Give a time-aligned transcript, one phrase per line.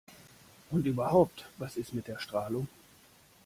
[0.71, 2.67] Und überhaupt: Was ist mit der Strahlung?